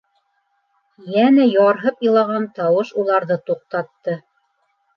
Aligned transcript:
Йәнә 1.15 1.45
ярһып 1.49 2.01
илаған 2.09 2.49
тауыш 2.57 2.95
уларҙы 3.05 3.41
туҡтатты. 3.51 4.21